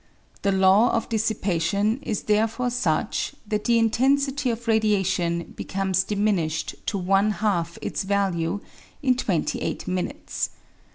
The 0.41 0.51
law 0.51 0.91
of 0.93 1.09
dissipation 1.09 1.99
is 2.01 2.23
therefore 2.23 2.71
such 2.71 3.35
that 3.47 3.65
the 3.65 3.77
intensity 3.77 4.49
of 4.49 4.67
radiation 4.67 5.53
becomes 5.55 6.03
diminished 6.03 6.73
to 6.87 6.97
one 6.97 7.29
half 7.29 7.77
its 7.83 8.01
value 8.01 8.61
in 9.03 9.15
twenty 9.15 9.59
eight 9.61 9.87
minutes. 9.87 10.49